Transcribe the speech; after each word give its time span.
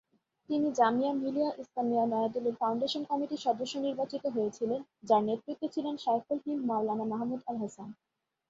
তিনি 0.49 0.67
জামিয়া 0.71 1.11
মিলিয়া 1.13 1.49
ইসলামিয়া, 1.57 2.03
নয়াদিল্লির 2.05 2.59
ফাউন্ডেশন 2.59 3.01
কমিটির 3.03 3.43
সদস্য 3.45 3.73
নির্বাচিত 3.77 4.23
হয়েছিলেন, 4.27 4.79
যার 5.03 5.21
নেতৃত্বে 5.23 5.67
ছিলেন 5.69 5.95
শায়খুল 5.97 6.39
হিন্দ 6.45 6.61
মাওলানা 6.65 7.05
মাহমুদ 7.05 7.41
আল-হাসান। 7.47 7.89